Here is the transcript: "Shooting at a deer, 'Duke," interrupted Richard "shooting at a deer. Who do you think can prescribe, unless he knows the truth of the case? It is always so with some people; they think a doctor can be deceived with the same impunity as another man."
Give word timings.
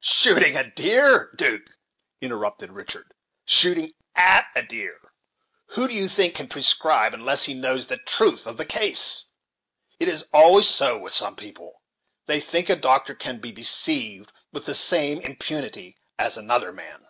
"Shooting 0.00 0.56
at 0.56 0.66
a 0.68 0.70
deer, 0.70 1.30
'Duke," 1.36 1.66
interrupted 2.22 2.72
Richard 2.72 3.12
"shooting 3.44 3.92
at 4.14 4.46
a 4.56 4.62
deer. 4.62 4.98
Who 5.72 5.86
do 5.88 5.92
you 5.92 6.08
think 6.08 6.34
can 6.36 6.48
prescribe, 6.48 7.12
unless 7.12 7.44
he 7.44 7.52
knows 7.52 7.86
the 7.86 7.98
truth 7.98 8.46
of 8.46 8.56
the 8.56 8.64
case? 8.64 9.26
It 10.00 10.08
is 10.08 10.24
always 10.32 10.70
so 10.70 10.96
with 10.96 11.12
some 11.12 11.36
people; 11.36 11.82
they 12.24 12.40
think 12.40 12.70
a 12.70 12.76
doctor 12.76 13.14
can 13.14 13.40
be 13.42 13.52
deceived 13.52 14.32
with 14.52 14.64
the 14.64 14.72
same 14.74 15.20
impunity 15.20 15.98
as 16.18 16.38
another 16.38 16.72
man." 16.72 17.04